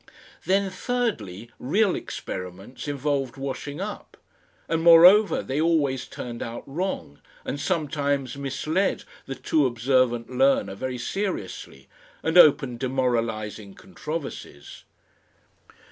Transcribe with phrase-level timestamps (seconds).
[0.47, 4.17] Then thirdly, real experiments involved washing up.
[4.67, 10.97] And moreover they always turned out wrong, and sometimes misled the too observant learner very
[10.97, 11.87] seriously
[12.23, 14.85] and opened demoralising controversies.